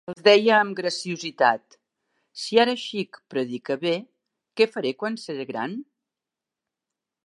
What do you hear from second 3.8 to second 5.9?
bé, què faré quan seré gran?»